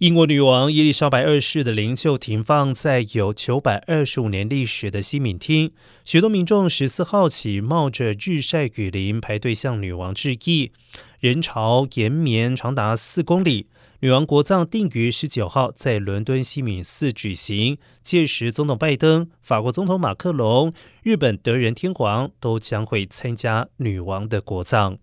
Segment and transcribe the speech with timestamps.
[0.00, 5.72] 英国女王伊丽莎白二世的灵柩停放在有九百二十五年历史的西敏厅
[6.04, 10.70] 许多民众十四号起冒着日晒雨淋排队向女王致意
[11.18, 13.68] 人潮延绵长达四公里
[14.00, 17.78] 女王国葬定于十九号在伦敦西敏寺举行。
[18.02, 24.98] 届时总统拜登法国总统马克龙日本德仁天皇都将会参加女王的国葬。